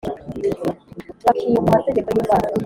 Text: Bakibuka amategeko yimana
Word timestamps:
Bakibuka 1.25 1.67
amategeko 1.71 2.09
yimana 2.15 2.47